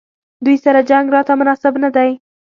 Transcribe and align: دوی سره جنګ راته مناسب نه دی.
دوی 0.45 0.55
سره 0.65 0.81
جنګ 0.89 1.05
راته 1.15 1.33
مناسب 1.41 1.73
نه 1.83 1.89
دی. 1.95 2.09